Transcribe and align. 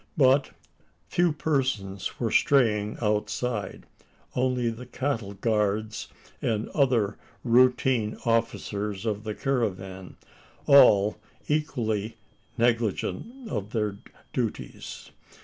But 0.17 0.49
few 1.09 1.31
persons 1.31 2.19
were 2.19 2.31
straying 2.31 2.97
outside 3.03 3.85
only 4.35 4.71
the 4.71 4.87
cattle 4.87 5.35
guards 5.35 6.07
and 6.41 6.69
other 6.69 7.19
routine 7.43 8.17
officers 8.25 9.05
of 9.05 9.23
the 9.23 9.35
caravan, 9.35 10.15
all 10.65 11.19
equally 11.47 12.17
negligent 12.57 13.47
of 13.47 13.73
their 13.73 13.99
duties. 14.33 15.11